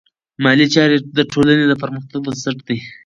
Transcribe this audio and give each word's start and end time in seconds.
مالي 0.43 0.67
چارې 0.73 0.97
د 1.17 1.19
ټولنې 1.31 1.65
د 1.67 1.73
پرمختګ 1.81 2.19
بنسټ 2.25 2.57
دی. 2.67 2.77